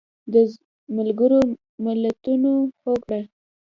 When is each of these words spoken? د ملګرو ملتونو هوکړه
د 0.31 0.33
ملګرو 0.95 1.39
ملتونو 1.83 2.51
هوکړه 2.83 3.21